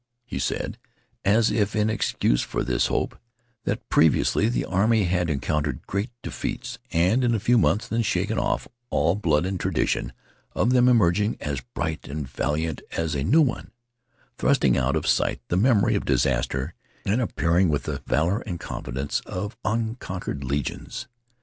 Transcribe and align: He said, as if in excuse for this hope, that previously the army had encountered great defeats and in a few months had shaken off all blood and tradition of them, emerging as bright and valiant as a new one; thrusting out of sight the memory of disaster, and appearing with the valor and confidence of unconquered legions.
He 0.25 0.39
said, 0.39 0.79
as 1.23 1.51
if 1.51 1.75
in 1.75 1.87
excuse 1.87 2.41
for 2.41 2.63
this 2.63 2.87
hope, 2.87 3.19
that 3.65 3.87
previously 3.87 4.49
the 4.49 4.65
army 4.65 5.03
had 5.03 5.29
encountered 5.29 5.85
great 5.85 6.09
defeats 6.23 6.79
and 6.91 7.23
in 7.23 7.35
a 7.35 7.39
few 7.39 7.55
months 7.55 7.89
had 7.89 8.03
shaken 8.03 8.39
off 8.39 8.67
all 8.89 9.13
blood 9.13 9.45
and 9.45 9.59
tradition 9.59 10.11
of 10.53 10.71
them, 10.71 10.89
emerging 10.89 11.37
as 11.39 11.61
bright 11.75 12.07
and 12.07 12.27
valiant 12.27 12.81
as 12.93 13.13
a 13.13 13.23
new 13.23 13.43
one; 13.43 13.69
thrusting 14.39 14.75
out 14.75 14.95
of 14.95 15.05
sight 15.05 15.39
the 15.49 15.55
memory 15.55 15.93
of 15.93 16.03
disaster, 16.03 16.73
and 17.05 17.21
appearing 17.21 17.69
with 17.69 17.83
the 17.83 18.01
valor 18.07 18.39
and 18.39 18.59
confidence 18.59 19.19
of 19.27 19.55
unconquered 19.63 20.43
legions. 20.43 21.07